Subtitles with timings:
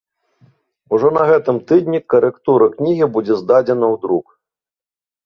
[0.97, 4.25] Ужо на гэтым тыдні карэктура кнігі будзе здадзена ў друк.